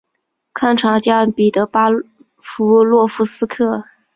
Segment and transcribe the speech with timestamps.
[0.51, 1.85] 堪察加彼得巴
[2.39, 3.83] 夫洛夫斯克。